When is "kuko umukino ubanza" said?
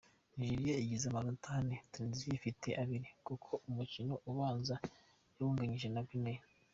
3.27-4.75